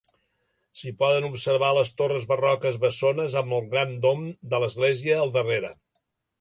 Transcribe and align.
S'hi 0.79 0.93
poden 1.01 1.27
observar 1.27 1.69
les 1.79 1.91
torres 1.99 2.25
barroques 2.33 2.81
bessones 2.87 3.37
amb 3.43 3.55
el 3.61 3.71
gran 3.77 3.95
dom 4.09 4.27
de 4.55 4.65
l'església 4.67 5.23
al 5.23 5.39
darrere. 5.41 5.75